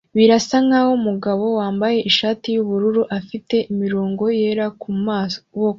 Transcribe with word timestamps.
Birasa 0.17 0.55
nkaho 0.65 0.91
umugabo 0.99 1.43
wambaye 1.59 1.97
ishati 2.09 2.47
yubururu 2.55 3.01
afite 3.19 3.55
imirongo 3.71 4.23
yera 4.39 4.65
kumaboko 4.81 5.59